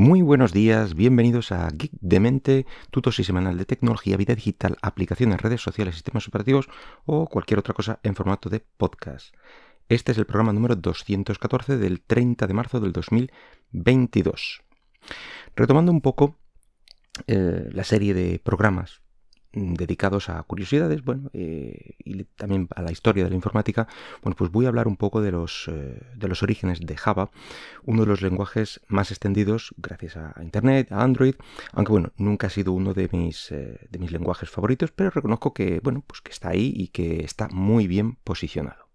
Muy 0.00 0.22
buenos 0.22 0.54
días, 0.54 0.94
bienvenidos 0.94 1.52
a 1.52 1.68
Geek 1.68 1.92
de 2.00 2.20
Mente, 2.20 2.66
tu 2.90 3.02
semanal 3.12 3.58
de 3.58 3.66
tecnología, 3.66 4.16
vida 4.16 4.34
digital, 4.34 4.78
aplicaciones, 4.80 5.42
redes 5.42 5.60
sociales, 5.60 5.94
sistemas 5.94 6.26
operativos 6.26 6.70
o 7.04 7.26
cualquier 7.26 7.58
otra 7.58 7.74
cosa 7.74 8.00
en 8.02 8.14
formato 8.14 8.48
de 8.48 8.60
podcast. 8.60 9.34
Este 9.90 10.12
es 10.12 10.16
el 10.16 10.24
programa 10.24 10.54
número 10.54 10.74
214 10.74 11.76
del 11.76 12.00
30 12.00 12.46
de 12.46 12.54
marzo 12.54 12.80
del 12.80 12.92
2022. 12.92 14.62
Retomando 15.54 15.92
un 15.92 16.00
poco 16.00 16.38
eh, 17.26 17.68
la 17.70 17.84
serie 17.84 18.14
de 18.14 18.40
programas 18.42 19.02
dedicados 19.52 20.28
a 20.28 20.42
curiosidades, 20.44 21.02
bueno, 21.04 21.30
eh, 21.32 21.96
y 22.04 22.24
también 22.24 22.68
a 22.74 22.82
la 22.82 22.92
historia 22.92 23.24
de 23.24 23.30
la 23.30 23.36
informática, 23.36 23.88
bueno, 24.22 24.36
pues 24.36 24.50
voy 24.50 24.66
a 24.66 24.68
hablar 24.68 24.86
un 24.86 24.96
poco 24.96 25.20
de 25.20 25.32
los, 25.32 25.68
eh, 25.68 26.00
de 26.14 26.28
los 26.28 26.42
orígenes 26.42 26.80
de 26.80 26.96
Java, 26.96 27.30
uno 27.84 28.02
de 28.02 28.08
los 28.08 28.22
lenguajes 28.22 28.80
más 28.88 29.10
extendidos 29.10 29.74
gracias 29.76 30.16
a 30.16 30.34
Internet, 30.42 30.92
a 30.92 31.02
Android, 31.02 31.34
aunque 31.72 31.92
bueno, 31.92 32.12
nunca 32.16 32.46
ha 32.46 32.50
sido 32.50 32.72
uno 32.72 32.94
de 32.94 33.08
mis, 33.12 33.50
eh, 33.50 33.88
de 33.90 33.98
mis 33.98 34.12
lenguajes 34.12 34.50
favoritos, 34.50 34.92
pero 34.92 35.10
reconozco 35.10 35.52
que, 35.52 35.80
bueno, 35.80 36.04
pues 36.06 36.20
que 36.20 36.30
está 36.30 36.50
ahí 36.50 36.72
y 36.76 36.88
que 36.88 37.24
está 37.24 37.48
muy 37.48 37.86
bien 37.86 38.16
posicionado. 38.22 38.88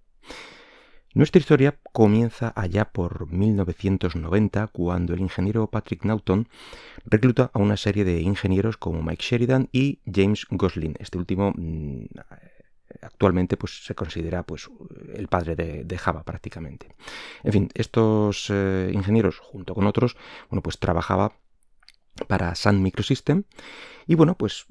Nuestra 1.15 1.39
historia 1.39 1.79
comienza 1.93 2.51
allá 2.57 2.91
por 2.91 3.31
1990, 3.31 4.67
cuando 4.67 5.13
el 5.13 5.21
ingeniero 5.21 5.65
Patrick 5.67 6.03
Naughton 6.03 6.49
recluta 7.05 7.51
a 7.53 7.59
una 7.59 7.77
serie 7.77 8.03
de 8.03 8.19
ingenieros 8.19 8.75
como 8.75 9.01
Mike 9.01 9.23
Sheridan 9.23 9.69
y 9.71 9.99
James 10.13 10.45
Gosling. 10.49 10.97
Este 10.99 11.17
último 11.17 11.53
mm, 11.55 12.07
actualmente 13.01 13.55
pues, 13.55 13.85
se 13.85 13.95
considera 13.95 14.43
pues, 14.43 14.69
el 15.13 15.29
padre 15.29 15.55
de, 15.55 15.97
Java 15.97 16.23
prácticamente. 16.23 16.93
En 17.45 17.53
fin, 17.53 17.69
estos 17.75 18.49
eh, 18.49 18.91
ingenieros, 18.93 19.39
junto 19.39 19.73
con 19.73 19.87
otros, 19.87 20.17
bueno, 20.49 20.61
pues 20.61 20.79
trabajaba 20.79 21.31
para 22.27 22.55
Sun 22.55 22.83
Microsystem 22.83 23.43
y 24.05 24.15
bueno, 24.15 24.35
pues 24.35 24.65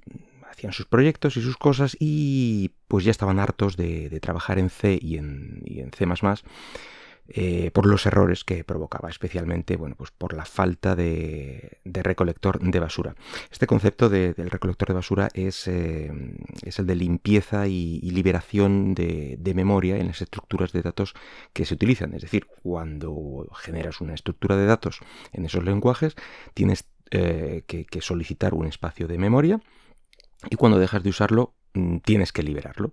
hacían 0.55 0.73
sus 0.73 0.87
proyectos 0.87 1.37
y 1.37 1.43
sus 1.43 1.57
cosas 1.57 1.97
y 1.99 2.71
pues 2.89 3.05
ya 3.05 3.11
estaban 3.11 3.39
hartos 3.39 3.77
de, 3.77 4.19
trabajar 4.21 4.59
en 4.59 4.71
C 4.71 4.99
y 5.01 5.17
en, 5.17 5.91
C 5.97 6.07
eh, 7.27 7.71
por 7.73 7.87
los 7.87 8.05
errores 8.05 8.45
que 8.45 8.65
provocaba, 8.65 9.09
especialmente 9.09 9.77
bueno, 9.77 9.95
pues 9.97 10.11
por 10.11 10.35
la 10.35 10.45
falta 10.45 10.95
de, 10.95 11.79
recolector 11.85 12.61
de 12.61 12.79
basura. 12.79 13.15
Este 13.51 13.67
concepto 13.67 14.09
del 14.11 14.51
recolector 14.51 14.89
de 14.89 14.95
basura 14.95 15.29
es, 15.33 15.67
eh, 15.67 16.13
es 16.63 16.79
el 16.79 16.87
de 16.87 16.95
limpieza 16.95 17.67
y, 17.67 18.01
liberación 18.11 18.95
de, 18.95 19.53
memoria 19.55 19.97
en 19.97 20.09
las 20.09 20.21
estructuras 20.23 20.73
de 20.73 20.83
datos 20.83 21.15
que 21.53 21.65
se 21.65 21.75
utilizan. 21.75 22.15
Es 22.15 22.23
decir, 22.23 22.47
cuando 22.63 23.49
generas 23.57 24.01
una 24.01 24.15
estructura 24.15 24.57
de 24.57 24.67
datos 24.67 25.01
en 25.33 25.47
esos 25.47 25.65
lenguajes, 25.65 26.15
tienes 26.53 26.85
eh, 27.11 27.63
que 27.67 28.01
solicitar 28.01 28.55
un 28.55 28.67
espacio 28.67 29.09
de 29.09 29.19
memoria 29.19 29.61
y 30.51 30.57
cuando 30.57 30.79
dejas 30.79 31.03
de 31.03 31.11
usarlo 31.11 31.55
mm, 31.75 31.99
tienes 31.99 32.33
que 32.33 32.43
liberarlo. 32.43 32.93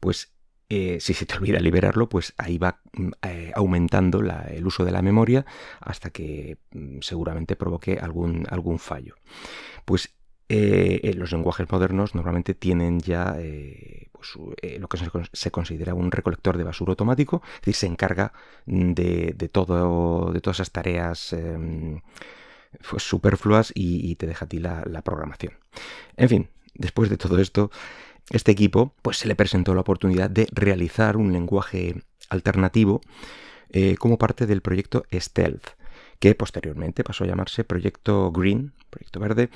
Pues 0.00 0.32
eh, 0.74 1.00
si 1.00 1.12
se 1.12 1.26
te 1.26 1.36
olvida 1.36 1.60
liberarlo, 1.60 2.08
pues 2.08 2.32
ahí 2.38 2.56
va 2.56 2.80
mm, 2.94 3.10
eh, 3.24 3.52
aumentando 3.54 4.20
el 4.20 4.66
uso 4.66 4.86
de 4.86 4.90
la 4.90 5.02
memoria 5.02 5.44
hasta 5.80 6.08
que 6.08 6.56
mm, 6.70 7.00
seguramente 7.02 7.56
provoque 7.56 7.98
algún, 8.00 8.46
algún 8.48 8.78
fallo. 8.78 9.16
Pues 9.84 10.14
eh, 10.48 11.12
los 11.14 11.30
lenguajes 11.32 11.70
modernos 11.70 12.14
normalmente 12.14 12.54
tienen 12.54 13.00
ya 13.00 13.36
pues, 14.12 14.30
lo 14.78 14.88
que 14.88 14.98
se, 15.32 15.50
considera 15.50 15.92
un 15.92 16.10
recolector 16.10 16.56
de 16.56 16.64
basura 16.64 16.92
automático, 16.92 17.42
es 17.44 17.60
decir, 17.60 17.74
se 17.74 17.86
encarga 17.86 18.32
de, 18.64 19.50
todo, 19.52 20.32
de 20.32 20.40
todas 20.40 20.56
esas 20.56 20.70
tareas 20.70 21.34
em, 21.34 22.00
pues, 22.90 23.02
superfluas 23.02 23.72
y, 23.74 24.14
te 24.16 24.26
deja 24.26 24.46
a 24.46 24.48
ti 24.48 24.58
la, 24.58 24.82
la 24.86 25.02
programación. 25.02 25.52
En 26.16 26.28
fin, 26.30 26.48
Después 26.74 27.10
de 27.10 27.16
todo 27.16 27.38
esto, 27.38 27.70
este 28.30 28.52
equipo 28.52 28.94
pues, 29.02 29.18
se 29.18 29.28
le 29.28 29.34
presentó 29.34 29.74
la 29.74 29.82
oportunidad 29.82 30.30
de 30.30 30.48
realizar 30.52 31.16
un 31.16 31.32
lenguaje 31.32 32.02
alternativo 32.28 33.00
eh, 33.70 33.96
como 33.96 34.18
parte 34.18 34.46
del 34.46 34.62
proyecto 34.62 35.04
Stealth, 35.12 35.68
que 36.18 36.34
posteriormente 36.34 37.04
pasó 37.04 37.24
a 37.24 37.26
llamarse 37.26 37.64
Proyecto 37.64 38.30
Green, 38.30 38.72
Proyecto 38.90 39.20
Verde. 39.20 39.50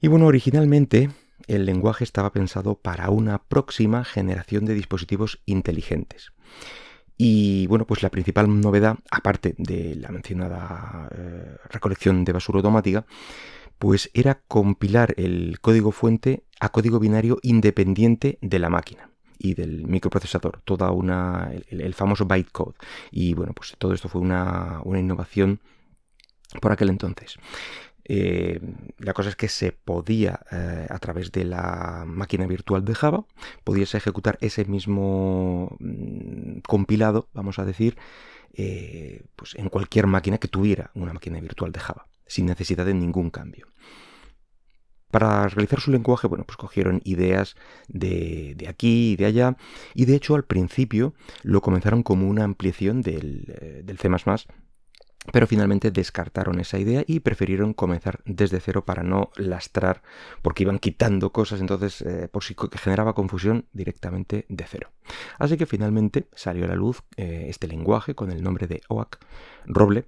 Y 0.00 0.08
bueno, 0.08 0.26
originalmente 0.26 1.10
el 1.46 1.66
lenguaje 1.66 2.04
estaba 2.04 2.32
pensado 2.32 2.76
para 2.76 3.10
una 3.10 3.38
próxima 3.38 4.04
generación 4.04 4.64
de 4.64 4.74
dispositivos 4.74 5.40
inteligentes. 5.46 6.32
Y 7.16 7.66
bueno, 7.66 7.86
pues 7.86 8.02
la 8.02 8.10
principal 8.10 8.60
novedad, 8.60 8.98
aparte 9.10 9.54
de 9.58 9.94
la 9.96 10.08
mencionada 10.08 11.08
eh, 11.14 11.56
recolección 11.70 12.24
de 12.24 12.32
basura 12.32 12.58
automática, 12.58 13.04
pues 13.82 14.12
era 14.14 14.40
compilar 14.46 15.12
el 15.16 15.58
código 15.60 15.90
fuente 15.90 16.44
a 16.60 16.68
código 16.68 17.00
binario 17.00 17.40
independiente 17.42 18.38
de 18.40 18.60
la 18.60 18.70
máquina 18.70 19.10
y 19.40 19.54
del 19.54 19.88
microprocesador, 19.88 20.60
toda 20.64 20.92
una, 20.92 21.50
el, 21.68 21.92
famoso 21.92 22.24
bytecode. 22.24 22.76
Y 23.10 23.34
bueno, 23.34 23.54
pues 23.54 23.74
todo 23.78 23.92
esto 23.92 24.08
fue 24.08 24.20
una, 24.20 24.80
innovación 24.86 25.58
por 26.60 26.70
aquel 26.70 26.90
entonces. 26.90 27.38
Eh, 28.04 28.60
la 28.98 29.14
cosa 29.14 29.30
es 29.30 29.34
que 29.34 29.48
se 29.48 29.72
podía, 29.72 30.38
eh, 30.52 30.86
a 30.88 30.98
través 31.00 31.32
de 31.32 31.44
la 31.44 32.04
máquina 32.06 32.46
virtual 32.46 32.84
de 32.84 32.94
Java, 32.94 33.24
podías 33.64 33.96
ejecutar 33.96 34.38
ese 34.42 34.64
mismo 34.64 35.76
mm, 35.80 36.58
compilado, 36.68 37.30
vamos 37.34 37.58
a 37.58 37.64
decir, 37.64 37.96
eh, 38.52 39.24
pues 39.34 39.56
en 39.56 39.68
cualquier 39.68 40.06
máquina 40.06 40.38
que 40.38 40.46
tuviera 40.46 40.92
una 40.94 41.12
máquina 41.12 41.40
virtual 41.40 41.72
de 41.72 41.80
Java 41.80 42.06
sin 42.32 42.46
necesidad 42.46 42.86
de 42.86 42.94
ningún 42.94 43.28
cambio. 43.28 43.71
Para 45.12 45.46
realizar 45.46 45.78
su 45.78 45.92
lenguaje, 45.92 46.26
bueno, 46.26 46.44
pues 46.44 46.56
cogieron 46.56 47.02
ideas 47.04 47.54
de, 47.86 48.56
aquí 48.68 49.12
y 49.12 49.16
de 49.16 49.26
allá, 49.26 49.56
y 49.94 50.06
de 50.06 50.16
hecho 50.16 50.34
al 50.34 50.44
principio 50.44 51.14
lo 51.42 51.60
comenzaron 51.60 52.02
como 52.02 52.28
una 52.28 52.44
ampliación 52.44 53.02
del, 53.02 53.44
eh, 53.60 53.82
del 53.84 53.98
C 53.98 54.08
pero 55.32 55.46
finalmente 55.46 55.90
descartaron 55.90 56.58
esa 56.58 56.78
idea 56.78 57.04
y 57.06 57.20
prefirieron 57.20 57.74
comenzar 57.74 58.20
desde 58.24 58.58
cero 58.58 58.84
para 58.84 59.04
no 59.04 59.30
lastrar, 59.36 60.02
porque 60.40 60.64
iban 60.64 60.80
quitando 60.80 61.30
cosas, 61.30 61.60
entonces 61.60 62.02
eh, 62.02 62.28
por 62.32 62.42
si 62.42 62.56
generaba 62.72 63.14
confusión 63.14 63.66
directamente 63.72 64.46
de 64.48 64.64
cero. 64.66 64.90
Así 65.38 65.56
que 65.56 65.66
finalmente 65.66 66.26
salió 66.34 66.64
a 66.64 66.68
la 66.68 66.74
luz 66.74 67.02
eh, 67.16 67.46
este 67.48 67.68
lenguaje 67.68 68.14
con 68.14 68.32
el 68.32 68.42
nombre 68.42 68.66
de 68.66 68.80
OAK, 68.88 69.18
Roble, 69.66 70.06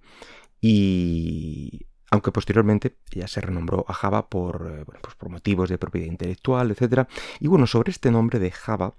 y 0.60 1.86
aunque 2.14 2.32
posteriormente 2.32 2.96
ya 3.10 3.28
se 3.28 3.40
renombró 3.40 3.84
a 3.88 3.92
Java 3.92 4.28
por, 4.28 4.66
eh, 4.80 4.84
pues 5.02 5.16
motivos 5.30 5.68
de 5.68 5.78
propiedad 5.78 6.06
intelectual, 6.06 6.70
etc. 6.70 7.08
Y 7.40 7.48
bueno, 7.48 7.66
sobre 7.66 7.90
este 7.90 8.10
nombre 8.10 8.38
de 8.38 8.50
Java 8.50 8.94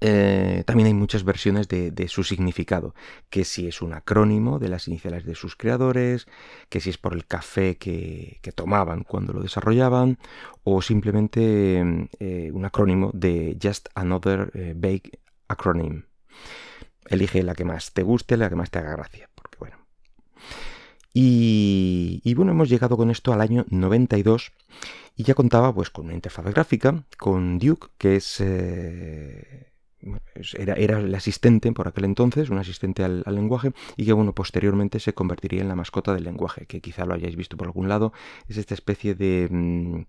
eh, 0.00 0.62
también 0.66 0.86
hay 0.86 0.94
muchas 0.94 1.24
versiones 1.24 1.68
de, 1.68 2.08
su 2.08 2.24
significado, 2.24 2.94
que 3.28 3.44
si 3.44 3.66
es 3.66 3.82
un 3.82 3.92
acrónimo 3.92 4.58
de 4.58 4.68
las 4.68 4.88
iniciales 4.88 5.24
de 5.24 5.34
sus 5.34 5.56
creadores, 5.56 6.26
que 6.68 6.80
si 6.80 6.90
es 6.90 6.98
por 6.98 7.12
el 7.12 7.26
café 7.26 7.76
que, 7.76 8.40
tomaban 8.54 9.02
cuando 9.02 9.32
lo 9.32 9.42
desarrollaban, 9.42 10.18
o 10.62 10.80
simplemente 10.80 12.08
eh, 12.18 12.50
un 12.52 12.64
acrónimo 12.64 13.10
de 13.14 13.58
Just 13.62 13.88
Another 13.94 14.74
Bake 14.76 15.18
Acronym. 15.48 16.04
Elige 17.06 17.42
la 17.42 17.54
que 17.54 17.64
más 17.64 17.92
te 17.92 18.02
guste, 18.02 18.36
la 18.36 18.48
que 18.48 18.56
más 18.56 18.70
te 18.70 18.78
haga 18.78 18.96
gracia. 18.96 19.28
Y, 21.16 22.34
bueno, 22.34 22.50
hemos 22.50 22.68
llegado 22.68 22.96
con 22.96 23.08
esto 23.08 23.32
al 23.32 23.40
año 23.40 23.64
92 23.70 24.52
y 25.16 25.22
ya 25.22 25.34
contaba 25.34 25.72
pues 25.72 25.88
con 25.90 26.06
una 26.06 26.14
interfaz 26.14 26.44
gráfica, 26.46 27.04
con 27.16 27.58
Duke, 27.60 27.86
que 27.98 28.16
es... 28.16 28.40
Eh, 28.40 29.70
era, 30.58 30.74
era, 30.74 30.98
el 30.98 31.14
asistente 31.14 31.72
por 31.72 31.88
aquel 31.88 32.04
entonces, 32.04 32.50
un 32.50 32.58
asistente 32.58 33.04
al, 33.04 33.22
lenguaje, 33.26 33.72
y 33.96 34.04
que 34.04 34.12
bueno, 34.12 34.34
posteriormente 34.34 35.00
se 35.00 35.14
convertiría 35.14 35.62
en 35.62 35.68
la 35.68 35.76
mascota 35.76 36.12
del 36.12 36.24
lenguaje, 36.24 36.66
que 36.66 36.80
quizá 36.82 37.06
lo 37.06 37.14
hayáis 37.14 37.36
visto 37.36 37.56
por 37.56 37.68
algún 37.68 37.88
lado. 37.88 38.12
Es 38.48 38.58
esta 38.58 38.74
especie 38.74 39.14
de, 39.14 39.48
mm, 39.50 40.02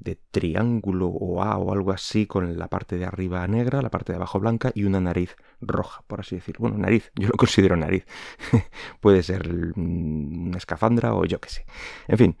de 0.00 0.18
triángulo 0.30 1.08
o 1.08 1.42
A 1.42 1.56
o 1.58 1.72
algo 1.72 1.92
así, 1.92 2.26
con 2.26 2.58
la 2.58 2.68
parte 2.68 2.98
de 2.98 3.04
arriba 3.04 3.46
negra, 3.46 3.82
la 3.82 3.90
parte 3.90 4.12
de 4.12 4.16
abajo 4.16 4.38
blanca 4.38 4.70
y 4.74 4.84
una 4.84 5.00
nariz 5.00 5.36
roja, 5.60 6.02
por 6.06 6.20
así 6.20 6.36
decir. 6.36 6.56
Bueno, 6.58 6.78
nariz, 6.78 7.10
yo 7.16 7.28
lo 7.28 7.34
considero 7.34 7.76
nariz. 7.76 8.06
Puede 9.00 9.22
ser 9.22 9.48
mm, 9.76 10.48
una 10.48 10.58
escafandra 10.58 11.14
o 11.14 11.24
yo 11.24 11.40
qué 11.40 11.48
sé. 11.48 11.66
En 12.06 12.18
fin. 12.18 12.36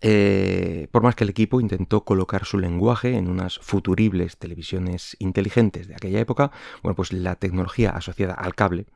Eh, 0.00 0.88
por 0.90 1.02
más 1.02 1.14
que 1.14 1.24
el 1.24 1.30
equipo 1.30 1.60
intentó 1.60 2.04
colocar 2.04 2.44
su 2.44 2.58
lenguaje 2.58 3.16
en 3.16 3.28
unas 3.28 3.58
futuribles 3.58 4.36
televisiones 4.38 5.16
inteligentes 5.18 5.88
de 5.88 5.94
aquella 5.94 6.20
época, 6.20 6.50
bueno, 6.82 6.94
pues 6.96 7.12
la 7.12 7.36
tecnología 7.36 7.90
asociada 7.90 8.34
al 8.34 8.54
cable 8.54 8.86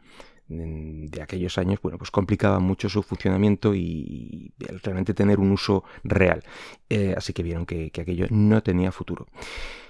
de 0.49 1.23
aquellos 1.23 1.59
años, 1.59 1.81
bueno, 1.83 1.99
pues 1.99 2.11
complicaba 2.11 2.59
mucho 2.59 2.89
su 2.89 3.03
funcionamiento 3.03 3.75
y, 3.75 4.53
realmente 4.83 5.15
tener 5.15 5.39
un 5.39 5.53
uso 5.53 5.85
real. 6.05 6.43
Eh, 6.89 7.15
así 7.17 7.33
que 7.33 7.43
vieron 7.43 7.67
que, 7.67 7.91
aquello 7.99 8.27
no 8.31 8.63
tenía 8.63 8.93
futuro. 8.93 9.27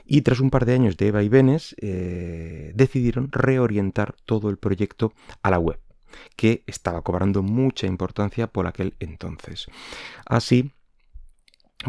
Y 0.04 0.22
tras 0.22 0.40
un 0.40 0.50
par 0.50 0.64
de 0.64 0.74
años 0.74 0.96
de 0.96 1.10
vaivenes, 1.10 1.76
eh, 1.80 2.72
decidieron 2.74 3.30
reorientar 3.30 4.14
todo 4.24 4.50
el 4.50 4.56
proyecto 4.56 5.12
a 5.42 5.50
la 5.50 5.58
web. 5.58 5.78
que 6.36 6.64
estaba 6.66 7.02
cobrando 7.02 7.42
mucha 7.42 7.86
importancia 7.86 8.46
por 8.46 8.66
aquel 8.66 8.94
entonces. 8.98 9.66
Así, 10.24 10.72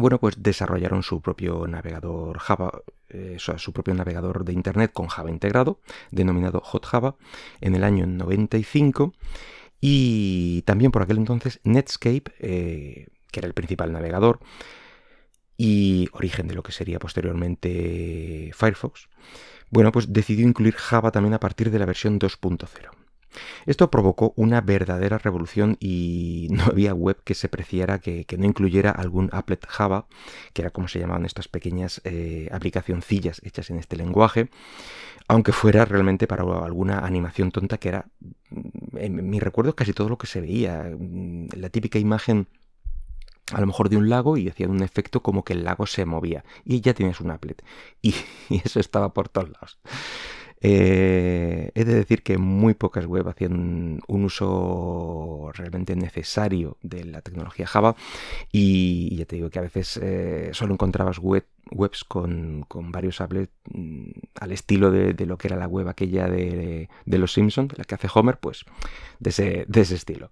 bueno, 0.00 0.18
pues 0.18 0.42
desarrollaron 0.42 1.02
su 1.02 1.20
propio 1.20 1.66
navegador 1.66 2.38
Java, 2.38 2.82
eh, 3.08 3.36
su 3.38 3.72
propio 3.72 3.94
navegador 3.94 4.44
de 4.44 4.52
Internet 4.52 4.92
con 4.92 5.08
Java 5.08 5.30
integrado, 5.30 5.80
denominado 6.10 6.60
Hot 6.60 6.84
Java, 6.86 7.16
en 7.60 7.74
el 7.74 7.84
año 7.84 8.06
95. 8.06 9.14
Y 9.80 10.62
también 10.62 10.90
por 10.90 11.02
aquel 11.02 11.18
entonces 11.18 11.60
Netscape, 11.64 12.24
eh, 12.38 13.06
que 13.30 13.40
era 13.40 13.46
el 13.46 13.54
principal 13.54 13.92
navegador 13.92 14.40
y 15.56 16.08
origen 16.12 16.48
de 16.48 16.54
lo 16.54 16.62
que 16.62 16.72
sería 16.72 16.98
posteriormente 16.98 18.50
Firefox, 18.54 19.08
bueno, 19.70 19.92
pues 19.92 20.12
decidió 20.12 20.46
incluir 20.46 20.74
Java 20.74 21.12
también 21.12 21.34
a 21.34 21.40
partir 21.40 21.70
de 21.70 21.78
la 21.78 21.86
versión 21.86 22.18
2.0. 22.18 22.90
Esto 23.66 23.90
provocó 23.90 24.32
una 24.36 24.60
verdadera 24.60 25.18
revolución 25.18 25.76
y 25.80 26.48
no 26.50 26.64
había 26.64 26.94
web 26.94 27.22
que 27.24 27.34
se 27.34 27.48
preciara 27.48 27.98
que, 27.98 28.26
no 28.38 28.46
incluyera 28.46 28.90
algún 28.90 29.28
applet 29.32 29.64
Java, 29.66 30.06
que 30.52 30.62
era 30.62 30.70
como 30.70 30.88
se 30.88 30.98
llamaban 30.98 31.24
estas 31.24 31.48
pequeñas 31.48 32.00
eh, 32.04 32.48
aplicacioncillas 32.52 33.40
hechas 33.44 33.70
en 33.70 33.78
este 33.78 33.96
lenguaje, 33.96 34.50
aunque 35.28 35.52
fuera 35.52 35.84
realmente 35.84 36.26
para 36.26 36.42
alguna 36.42 37.00
animación 37.00 37.50
tonta 37.50 37.78
que 37.78 37.88
era, 37.88 38.06
mm, 38.50 38.96
en 38.96 39.30
mi 39.30 39.40
recuerdo, 39.40 39.74
casi 39.74 39.92
todo 39.92 40.08
lo 40.08 40.18
que 40.18 40.26
se 40.26 40.40
veía. 40.40 40.90
Mm, 40.98 41.48
la 41.56 41.68
típica 41.68 41.98
imagen 41.98 42.48
a 43.52 43.60
lo 43.60 43.66
mejor 43.66 43.88
de 43.88 43.96
un 43.96 44.08
lago 44.08 44.36
y 44.36 44.48
hacían 44.48 44.70
un 44.70 44.82
efecto 44.82 45.22
como 45.22 45.44
que 45.44 45.54
el 45.54 45.64
lago 45.64 45.86
se 45.86 46.04
movía 46.04 46.44
y 46.64 46.80
ya 46.80 46.94
tienes 46.94 47.20
un 47.20 47.30
applet 47.30 47.62
y 48.02 48.14
eso 48.64 48.80
estaba 48.80 49.12
por 49.12 49.28
todos 49.28 49.50
lados. 49.50 49.78
Eh, 50.62 51.70
he 51.74 51.84
de 51.84 51.94
decir 51.94 52.22
que 52.22 52.36
muy 52.36 52.74
pocas 52.74 53.06
web 53.06 53.26
hacían 53.28 54.00
un 54.06 54.24
uso 54.24 55.50
realmente 55.54 55.96
necesario 55.96 56.76
de 56.82 57.04
la 57.04 57.22
tecnología 57.22 57.66
Java 57.66 57.96
y 58.52 59.16
ya 59.16 59.24
te 59.24 59.36
digo 59.36 59.48
que 59.48 59.58
a 59.58 59.62
veces 59.62 59.98
eh, 60.02 60.50
solo 60.52 60.74
encontrabas 60.74 61.18
webs 61.18 62.04
con, 62.04 62.66
varios 62.68 63.22
applets 63.22 63.52
mm, 63.72 64.10
al 64.38 64.52
estilo 64.52 64.90
de, 64.90 65.14
lo 65.24 65.38
que 65.38 65.48
era 65.48 65.56
la 65.56 65.66
web 65.66 65.88
aquella 65.88 66.28
de, 66.28 66.88
los 67.06 67.32
Simpsons, 67.32 67.76
la 67.78 67.84
que 67.84 67.94
hace 67.94 68.08
Homer, 68.12 68.38
pues 68.38 68.66
de 69.18 69.30
ese 69.30 69.94
estilo. 69.94 70.30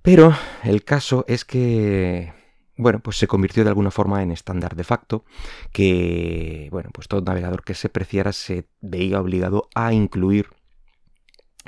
Pero 0.00 0.32
el 0.64 0.84
caso 0.84 1.26
es 1.28 1.44
que 1.44 2.32
bueno, 2.78 3.00
pues 3.00 3.18
se 3.18 3.26
convirtió 3.26 3.64
de 3.64 3.70
alguna 3.70 3.90
forma 3.90 4.22
en 4.22 4.30
estándar 4.30 4.76
de 4.76 4.84
facto, 4.84 5.24
que, 5.72 6.68
bueno, 6.70 6.90
pues 6.92 7.08
todo 7.08 7.20
navegador 7.20 7.64
que 7.64 7.74
se 7.74 7.88
preciara 7.88 8.32
se 8.32 8.68
veía 8.80 9.20
obligado 9.20 9.68
a 9.74 9.92
incluir 9.92 10.46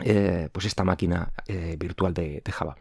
eh, 0.04 0.48
pues 0.52 0.66
esta 0.66 0.84
máquina 0.84 1.32
eh, 1.46 1.76
virtual 1.78 2.14
de, 2.14 2.42
Java. 2.50 2.76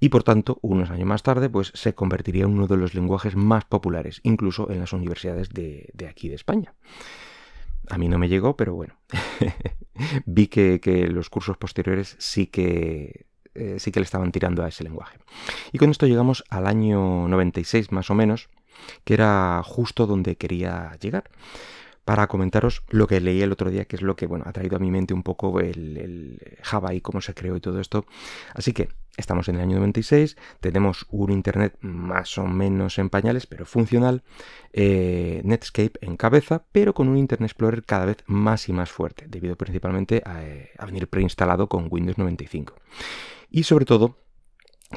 Y 0.00 0.08
por 0.08 0.24
tanto, 0.24 0.58
unos 0.62 0.90
años 0.90 1.06
más 1.06 1.22
tarde, 1.22 1.48
pues 1.48 1.70
se 1.74 1.94
convertiría 1.94 2.44
en 2.44 2.50
uno 2.50 2.66
de 2.66 2.76
los 2.76 2.94
lenguajes 2.94 3.36
más 3.36 3.64
populares, 3.64 4.20
incluso 4.24 4.68
en 4.70 4.80
las 4.80 4.92
universidades 4.92 5.50
de, 5.50 5.92
aquí 6.08 6.28
de 6.28 6.34
España. 6.34 6.74
A 7.88 7.98
mí 7.98 8.08
no 8.08 8.18
me 8.18 8.28
llegó, 8.28 8.56
pero 8.56 8.74
bueno, 8.74 8.94
vi 10.26 10.48
que, 10.48 10.80
que 10.80 11.06
los 11.06 11.30
cursos 11.30 11.56
posteriores 11.56 12.16
sí 12.18 12.46
que 12.46 13.29
eh, 13.54 13.76
sí 13.78 13.90
que 13.92 14.00
le 14.00 14.04
estaban 14.04 14.32
tirando 14.32 14.62
a 14.62 14.68
ese 14.68 14.84
lenguaje. 14.84 15.18
Y 15.72 15.78
con 15.78 15.90
esto 15.90 16.06
llegamos 16.06 16.44
al 16.50 16.66
año 16.66 17.28
96 17.28 17.92
más 17.92 18.10
o 18.10 18.14
menos, 18.14 18.48
que 19.04 19.14
era 19.14 19.62
justo 19.64 20.06
donde 20.06 20.36
quería 20.36 20.96
llegar 21.00 21.24
para 22.10 22.26
comentaros 22.26 22.82
lo 22.88 23.06
que 23.06 23.20
leí 23.20 23.40
el 23.40 23.52
otro 23.52 23.70
día, 23.70 23.84
que 23.84 23.94
es 23.94 24.02
lo 24.02 24.16
que 24.16 24.26
bueno, 24.26 24.44
ha 24.44 24.52
traído 24.52 24.74
a 24.74 24.80
mi 24.80 24.90
mente 24.90 25.14
un 25.14 25.22
poco 25.22 25.60
el, 25.60 26.40
Java 26.60 26.92
y 26.92 27.00
cómo 27.00 27.20
se 27.20 27.34
creó 27.34 27.54
y 27.54 27.60
todo 27.60 27.80
esto. 27.80 28.04
Así 28.52 28.72
que 28.72 28.88
estamos 29.16 29.48
en 29.48 29.54
el 29.54 29.60
año 29.60 29.76
96, 29.76 30.36
tenemos 30.58 31.06
un 31.10 31.30
Internet 31.30 31.76
más 31.80 32.36
o 32.38 32.48
menos 32.48 32.98
en 32.98 33.10
pañales, 33.10 33.46
pero 33.46 33.64
funcional, 33.64 34.24
eh, 34.72 35.40
Netscape 35.44 35.98
en 36.00 36.16
cabeza, 36.16 36.64
pero 36.72 36.94
con 36.94 37.06
un 37.06 37.16
Internet 37.16 37.50
Explorer 37.50 37.84
cada 37.84 38.06
vez 38.06 38.24
más 38.26 38.68
y 38.68 38.72
más 38.72 38.90
fuerte, 38.90 39.26
debido 39.28 39.54
principalmente 39.54 40.20
a, 40.24 40.42
eh, 40.42 40.70
a 40.78 40.86
venir 40.86 41.06
preinstalado 41.06 41.68
con 41.68 41.86
Windows 41.90 42.18
95. 42.18 42.74
Y 43.50 43.64
sobre 43.64 43.84
todo, 43.84 44.16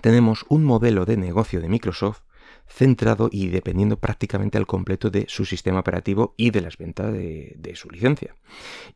tenemos 0.02 0.46
un 0.50 0.64
modelo 0.64 1.06
de 1.06 1.18
negocio 1.18 1.62
de 1.62 1.70
Microsoft 1.70 2.22
centrado 2.68 3.30
y 3.32 3.48
dependiendo 3.48 3.98
prácticamente 4.00 4.58
al 4.58 4.68
completo 4.68 5.10
de 5.10 5.26
su 5.28 5.46
sistema 5.46 5.80
operativo 5.80 6.34
y 6.38 6.52
de 6.52 6.62
las 6.62 6.78
ventas 6.78 7.12
de, 7.14 7.74
su 7.76 7.90
licencia. 7.90 8.36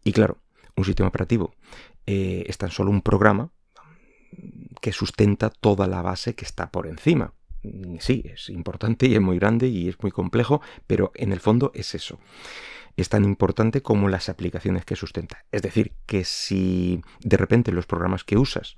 Y 0.04 0.14
claro, 0.14 0.38
un 0.76 0.86
sistema 0.86 1.10
operativo 1.10 1.54
eh, 2.06 2.44
es 2.48 2.58
tan 2.58 2.72
solo 2.72 2.92
un 2.92 3.02
programa 3.02 3.52
que 4.82 4.92
sustenta 4.92 5.50
toda 5.50 5.88
la 5.88 6.02
base 6.02 6.36
que 6.36 6.46
está 6.46 6.72
por 6.72 6.88
encima. 6.88 7.34
Sí, 8.00 8.24
es 8.26 8.50
importante 8.50 9.08
y 9.08 9.16
es 9.16 9.22
muy 9.22 9.40
grande 9.40 9.68
y 9.68 9.90
es 9.90 10.02
muy 10.02 10.12
complejo, 10.12 10.62
pero 10.86 11.12
en 11.16 11.32
el 11.32 11.40
fondo 11.40 11.72
es 11.74 11.96
eso. 11.96 12.20
Es 12.98 13.10
tan 13.10 13.24
importante 13.24 13.82
como 13.82 14.10
las 14.10 14.28
aplicaciones 14.28 14.84
que 14.84 14.96
sustenta. 14.96 15.46
Es 15.52 15.62
decir, 15.62 15.94
que 16.08 16.26
si 16.26 17.02
de 17.22 17.38
repente 17.38 17.72
los 17.72 17.86
programas 17.86 18.24
que 18.24 18.38
usas 18.38 18.76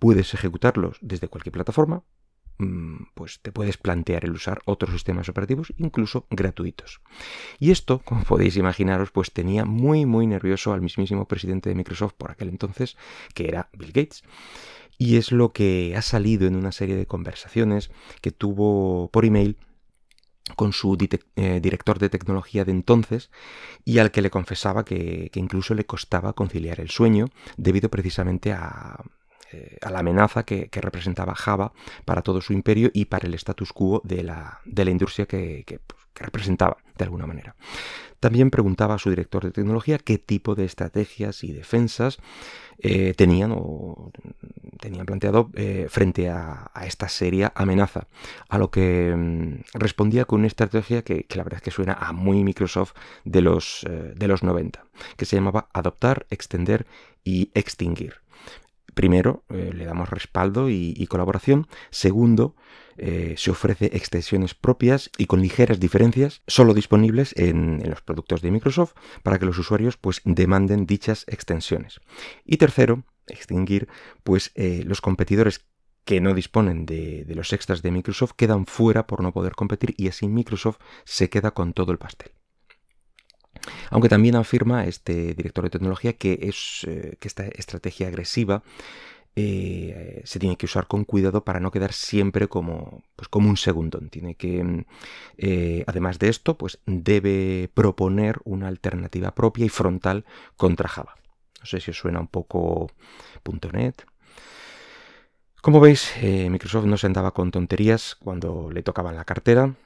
puedes 0.00 0.34
ejecutarlos 0.34 0.98
desde 1.00 1.28
cualquier 1.28 1.52
plataforma, 1.52 2.02
mm, 2.58 3.04
pues 3.14 3.40
te 3.40 3.52
puedes 3.52 3.76
plantear 3.76 4.24
el 4.24 4.32
usar 4.32 4.62
otros 4.64 4.90
sistemas 4.90 5.28
operativos, 5.28 5.72
incluso 5.76 6.26
gratuitos. 6.28 7.00
Y 7.60 7.70
esto, 7.70 8.00
como 8.04 8.24
podéis 8.24 8.56
imaginaros, 8.56 9.12
pues 9.12 9.32
tenía 9.32 9.64
muy 9.64 10.06
muy 10.06 10.26
nervioso 10.26 10.72
al 10.72 10.80
mismísimo 10.80 11.28
presidente 11.28 11.68
de 11.68 11.76
Microsoft 11.76 12.14
por 12.18 12.32
aquel 12.32 12.48
entonces, 12.48 12.96
que 13.32 13.46
era 13.46 13.70
Bill 13.72 13.92
Gates. 13.92 14.24
Y 14.98 15.16
es 15.16 15.30
lo 15.30 15.52
que 15.52 15.94
ha 15.96 16.02
salido 16.02 16.48
en 16.48 16.56
una 16.56 16.72
serie 16.72 16.96
de 16.96 17.06
conversaciones 17.06 17.92
que 18.20 18.32
tuvo 18.32 19.08
por 19.12 19.24
email 19.24 19.56
con 20.56 20.72
su 20.72 20.96
eh, 21.36 21.60
director 21.60 21.98
de 21.98 22.08
tecnología 22.08 22.64
de 22.64 22.72
entonces 22.72 23.30
y 23.84 23.98
al 23.98 24.10
que 24.10 24.22
le 24.22 24.30
confesaba 24.30 24.84
que 24.84 25.30
incluso 25.34 25.74
le 25.74 25.84
costaba 25.84 26.32
conciliar 26.32 26.80
el 26.80 26.90
sueño 26.90 27.26
debido 27.56 27.88
precisamente 27.90 28.52
a, 28.52 29.02
eh, 29.52 29.76
la 29.82 29.98
amenaza 29.98 30.44
que, 30.44 30.68
representaba 30.72 31.34
Java 31.34 31.72
para 32.04 32.22
todo 32.22 32.40
su 32.40 32.52
imperio 32.52 32.90
y 32.94 33.04
para 33.04 33.26
el 33.26 33.34
status 33.34 33.72
quo 33.72 34.00
de 34.04 34.22
la, 34.22 34.60
industria 34.64 35.26
pues, 35.26 35.64
que, 35.64 35.80
representaba 36.14 36.78
de 36.96 37.04
alguna 37.04 37.26
manera. 37.26 37.54
También 38.22 38.50
preguntaba 38.50 38.94
a 38.94 38.98
su 38.98 39.10
director 39.10 39.42
de 39.42 39.50
tecnología 39.50 39.98
qué 39.98 40.16
tipo 40.16 40.54
de 40.54 40.64
estrategias 40.64 41.42
y 41.42 41.50
defensas 41.50 42.20
eh, 42.78 43.14
tenían 43.14 43.50
o 43.52 44.12
tenían 44.78 45.06
planteado 45.06 45.50
eh, 45.54 45.88
frente 45.90 46.30
a, 46.30 46.70
esta 46.86 47.08
seria 47.08 47.50
amenaza. 47.56 48.06
A 48.48 48.58
lo 48.58 48.70
que 48.70 49.12
mm, 49.12 49.62
respondía 49.74 50.24
con 50.24 50.38
una 50.38 50.46
estrategia 50.46 51.02
que, 51.02 51.26
la 51.34 51.42
verdad 51.42 51.56
es 51.56 51.62
que 51.62 51.72
suena 51.72 51.94
a 51.94 52.12
muy 52.12 52.44
Microsoft 52.44 52.92
de 53.24 53.40
los, 53.40 53.84
de 54.14 54.28
los 54.28 54.44
90, 54.44 54.84
que 55.16 55.24
se 55.24 55.34
llamaba 55.34 55.68
adoptar, 55.72 56.24
extender 56.30 56.86
y 57.24 57.50
extinguir. 57.54 58.21
Primero, 58.94 59.44
eh, 59.48 59.70
le 59.74 59.84
damos 59.84 60.10
respaldo 60.10 60.68
y, 60.68 61.06
colaboración. 61.06 61.66
Segundo, 61.90 62.54
eh, 62.96 63.34
se 63.38 63.50
ofrece 63.50 63.86
extensiones 63.94 64.54
propias 64.54 65.10
y 65.16 65.26
con 65.26 65.40
ligeras 65.40 65.80
diferencias, 65.80 66.42
solo 66.46 66.74
disponibles 66.74 67.34
en, 67.36 67.82
los 67.88 68.02
productos 68.02 68.42
de 68.42 68.50
Microsoft, 68.50 68.94
para 69.22 69.38
que 69.38 69.46
los 69.46 69.58
usuarios 69.58 69.96
pues, 69.96 70.20
demanden 70.24 70.86
dichas 70.86 71.24
extensiones. 71.26 72.00
Y 72.44 72.58
tercero, 72.58 73.04
extinguir, 73.26 73.88
pues 74.22 74.52
eh, 74.54 74.82
los 74.86 75.00
competidores 75.00 75.64
que 76.04 76.20
no 76.20 76.34
disponen 76.34 76.84
de, 76.84 77.24
de 77.24 77.34
los 77.34 77.52
extras 77.52 77.80
de 77.80 77.92
Microsoft 77.92 78.32
quedan 78.36 78.66
fuera 78.66 79.06
por 79.06 79.22
no 79.22 79.32
poder 79.32 79.54
competir 79.54 79.94
y 79.96 80.08
así 80.08 80.26
Microsoft 80.28 80.78
se 81.04 81.30
queda 81.30 81.52
con 81.52 81.72
todo 81.72 81.92
el 81.92 81.98
pastel. 81.98 82.32
Aunque 83.90 84.08
también 84.08 84.36
afirma 84.36 84.86
este 84.86 85.34
director 85.34 85.64
de 85.64 85.70
tecnología 85.70 86.14
que, 86.14 86.38
es, 86.42 86.84
eh, 86.86 87.16
que 87.20 87.28
esta 87.28 87.44
estrategia 87.46 88.08
agresiva 88.08 88.62
eh, 89.34 90.20
se 90.24 90.38
tiene 90.38 90.56
que 90.56 90.66
usar 90.66 90.86
con 90.86 91.04
cuidado 91.04 91.44
para 91.44 91.60
no 91.60 91.70
quedar 91.70 91.92
siempre 91.92 92.48
como, 92.48 93.02
pues 93.16 93.28
como 93.28 93.48
un 93.48 93.56
segundón. 93.56 94.10
Tiene 94.10 94.34
que, 94.34 94.62
mm, 94.62 94.84
eh, 95.38 95.84
además 95.86 96.18
de 96.18 96.28
esto, 96.28 96.58
pues 96.58 96.80
debe 96.86 97.70
proponer 97.72 98.40
una 98.44 98.68
alternativa 98.68 99.34
propia 99.34 99.64
y 99.66 99.68
frontal 99.68 100.24
contra 100.56 100.88
Java. 100.88 101.14
No 101.60 101.66
sé 101.66 101.80
si 101.80 101.92
os 101.92 101.98
suena 101.98 102.20
un 102.20 102.28
poco 102.28 102.90
.NET. 103.72 104.04
Como 105.62 105.78
veis, 105.78 106.12
Microsoft 106.20 106.86
no 106.86 106.96
se 106.96 107.06
andaba 107.06 107.30
con 107.30 107.52
tonterías 107.52 108.16
cuando 108.16 108.68
le 108.72 108.82
tocaban 108.82 109.14
la 109.14 109.24
cartera. 109.24 109.76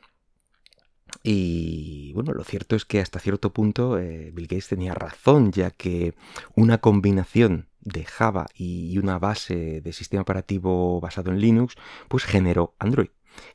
Y 1.29 2.13
bueno, 2.13 2.33
lo 2.33 2.45
cierto 2.45 2.77
es 2.77 2.85
que 2.85 3.01
hasta 3.01 3.19
cierto 3.19 3.53
punto 3.53 3.99
eh, 3.99 4.31
Bill 4.33 4.47
Gates 4.47 4.69
tenía 4.69 4.95
razón, 4.95 5.51
ya 5.51 5.73
que 5.73 6.15
una 6.55 6.79
combinación 6.79 7.69
de 7.81 8.05
Java 8.05 8.47
y 8.55 8.97
una 8.99 9.19
base 9.19 9.81
de 9.81 9.93
sistema 9.93 10.23
operativo 10.23 11.01
basado 11.01 11.33
en 11.33 11.41
Linux, 11.41 11.75
pues 12.07 12.23
generó 12.23 12.77
Android 12.79 13.09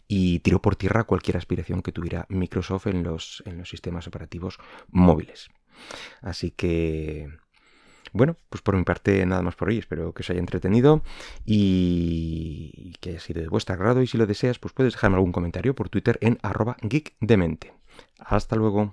y 0.05 0.39
tiró 0.39 0.61
por 0.61 0.75
tierra 0.75 1.05
cualquier 1.05 1.37
aspiración 1.37 1.81
que 1.81 1.93
tuviera 1.93 2.25
Microsoft 2.27 2.87
en 2.87 3.03
los, 3.03 3.41
en 3.45 3.59
los 3.59 3.69
sistemas 3.69 4.05
operativos 4.05 4.57
móviles. 4.89 5.47
Así 6.21 6.51
que 6.51 7.29
Bueno, 8.13 8.35
pues 8.49 8.61
por 8.61 8.75
mi 8.75 8.83
parte 8.83 9.25
nada 9.25 9.41
más 9.41 9.55
por 9.55 9.69
hoy. 9.69 9.77
Espero 9.77 10.13
que 10.13 10.21
os 10.21 10.29
haya 10.29 10.39
entretenido 10.39 11.03
y 11.45 12.93
que 12.99 13.11
haya 13.11 13.19
sido 13.19 13.41
de 13.41 13.47
vuestro 13.47 13.75
agrado. 13.75 14.01
Y 14.01 14.07
si 14.07 14.17
lo 14.17 14.25
deseas, 14.25 14.59
pues 14.59 14.73
puedes 14.73 14.93
dejarme 14.93 15.17
algún 15.17 15.31
comentario 15.31 15.75
por 15.75 15.89
Twitter 15.89 16.17
en 16.21 16.39
arroba 16.41 16.77
geekdemente. 16.81 17.73
Hasta 18.19 18.55
luego. 18.55 18.89